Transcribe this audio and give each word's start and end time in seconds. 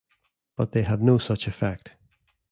But 0.57 0.71
they 0.71 0.81
have 0.81 1.03
no 1.03 1.19
such 1.19 1.47
effect. 1.47 1.95